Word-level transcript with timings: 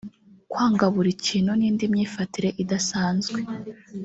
kwanga 0.51 0.85
buri 0.95 1.11
kintu 1.25 1.51
n’indi 1.59 1.85
myifatire 1.93 2.49
idasanzwe 2.63 3.39